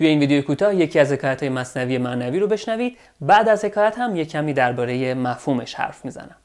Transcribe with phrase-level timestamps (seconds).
[0.00, 2.98] توی این ویدیو کوتاه یکی از حکایت مصنوی معنوی رو بشنوید.
[3.20, 6.36] بعد از حکایت هم یک کمی درباره مفهومش حرف می‌زنم.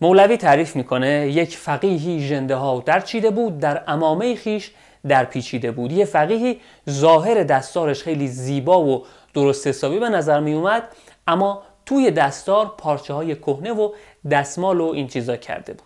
[0.00, 4.70] مولوی تعریف می‌کنه یک فقیهی ژنده ها در چیده بود در امامه خیش
[5.08, 5.92] در پیچیده بود.
[5.92, 9.04] یه فقیهی ظاهر دستارش خیلی زیبا و
[9.34, 10.82] درست حسابی به نظر می اومد
[11.26, 13.92] اما توی دستار پارچه های کهنه و
[14.30, 15.85] دستمال و این چیزا کرده بود.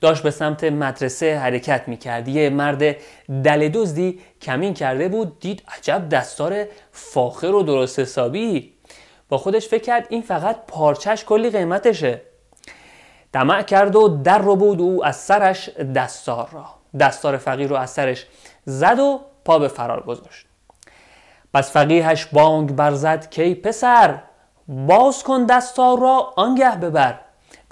[0.00, 2.28] داشت به سمت مدرسه حرکت می‌کرد.
[2.28, 2.96] یه مرد
[3.44, 8.74] دل دزدی کمین کرده بود دید عجب دستار فاخر و درست حسابی.
[9.28, 12.20] با خودش فکر کرد این فقط پارچش کلی قیمتشه.
[13.32, 16.64] طمع کرد و در رو بود او از سرش دستار را.
[17.00, 18.26] دستار فقیر رو از سرش
[18.64, 20.46] زد و پا به فرار گذاشت.
[21.54, 24.22] پس فقیهش بانگ برزد کی پسر
[24.68, 27.20] باز کن دستار را آنگه ببر.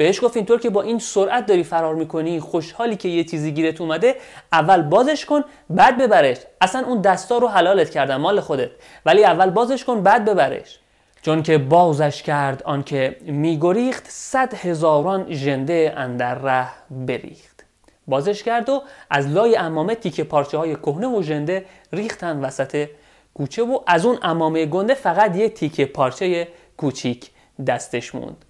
[0.03, 3.81] بهش گفت اینطور که با این سرعت داری فرار می‌کنی خوشحالی که یه چیزی گیرت
[3.81, 4.17] اومده
[4.53, 6.37] اول بازش کن بعد ببرش.
[6.61, 8.71] اصلا اون دستار رو حلالت کردن مال خودت.
[9.07, 10.79] ولی اول بازش کن بعد ببرش.
[11.23, 17.65] چون که بازش کرد آنکه میگریخت صد هزاران ژنده اندر ره بریخت.
[18.07, 22.89] بازش کرد و از لای امامه تیکه پارچه های کهنه و ژنده ریختن وسط
[23.35, 27.31] کوچه و از اون امامه گنده فقط یه تیکه پارچه کوچیک
[27.67, 28.45] دستش موند.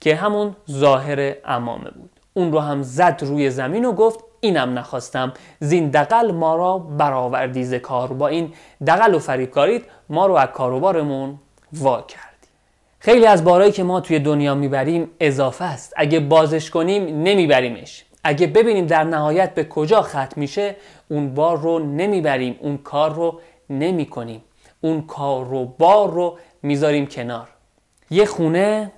[0.00, 2.10] که همون ظاهر امامه بود.
[2.34, 5.32] اون رو هم زد روی زمین و گفت اینم نخواستم.
[5.60, 8.08] زین دقل ما را برآوردی ز کار.
[8.08, 8.52] با این
[8.86, 11.38] دقل و فریب کارید ما رو از کاروبارمون
[11.72, 12.26] وا کردی.
[12.98, 15.92] خیلی از بارایی که ما توی دنیا می‌بریم اضافه است.
[15.96, 18.04] اگه بازش کنیم نمیبریمش.
[18.24, 20.76] اگه ببینیم در نهایت به کجا ختم میشه
[21.08, 22.56] اون بار رو نمی‌بریم.
[22.60, 24.44] اون کار رو نمی کنیم
[24.80, 27.48] اون کار رو بار رو می‌ذاریم کنار.
[28.10, 28.92] یه خونه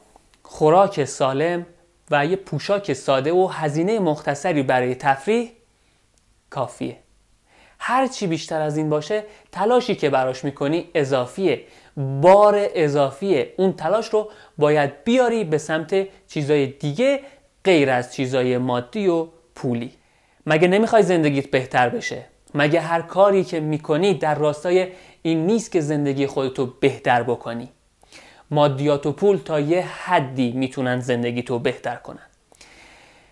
[0.51, 1.67] خوراک سالم
[2.11, 5.51] و یه پوشاک ساده و هزینه مختصری برای تفریح
[6.51, 6.97] کافیه.
[7.79, 11.61] هر چی بیشتر از این باشه تلاشی که براش می‌کنی اضافیه.
[11.97, 13.55] بار اضافیه.
[13.57, 17.21] اون تلاش رو باید بیاری به سمت چیزای دیگه
[17.65, 19.93] غیر از چیزای مادی و پولی.
[20.47, 24.89] مگه نمی‌خوای زندگیت بهتر بشه؟ مگه هر کاری که می‌کنی در راستای
[25.23, 27.69] این نیست که زندگی خودتو بهتر بکنی؟
[28.51, 32.29] مادیات و پول تا یه حدی می‌تونن زندگی تو بهتر کنن.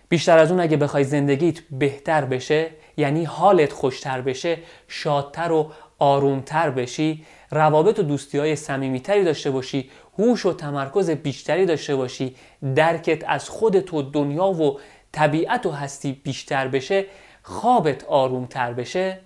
[0.09, 4.57] بیشتر از اون اگه بخوای زندگیت بهتر بشه یعنی حالت خوشتر بشه
[4.87, 9.89] شادتر و آرومتر بشی روابط و دوستی های سمیمیتری داشته باشی
[10.19, 12.35] هوش و تمرکز بیشتری داشته باشی
[12.75, 14.79] درکت از خودت و دنیا و
[15.11, 17.05] طبیعت و هستی بیشتر بشه
[17.43, 19.19] خوابت آرومتر بشه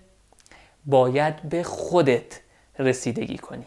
[0.86, 2.40] باید به خودت
[2.80, 3.66] رسیدگی کنی.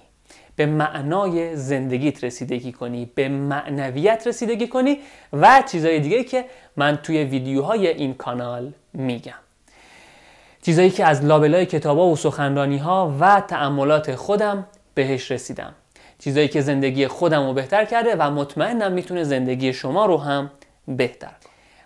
[0.56, 4.98] به معنای زندگیت رسیدگی کنی به معنویت رسیدگی کنی
[5.32, 6.44] و چیزهای دیگه که
[6.76, 9.32] من توی ویدیوهای این کانال میگم.
[10.62, 15.74] چیزایی که از لابلای کتابا و سخنرانی ها و تأملات خودم بهش رسیدم.
[16.18, 20.50] چیزایی که زندگی خودم رو بهتر کرده و مطمئنم می‌تونه زندگی شما رو هم
[20.88, 21.32] بهتر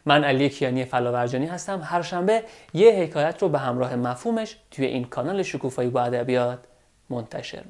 [0.06, 1.80] من علی کیانی فلاورجانی هستم.
[1.84, 2.42] هر شنبه
[2.74, 6.58] یه حکایت رو به همراه مفهومش توی این کانال شکوفایی با ادبیات
[7.10, 7.62] منتشر